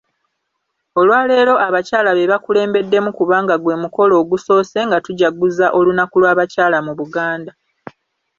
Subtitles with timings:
[0.99, 7.51] Olwaleero abakyala be bakulembeddemu kubanga ggwe mukolo ogusoose nga tujaguza olunaku lw’abakyala mu Buganda.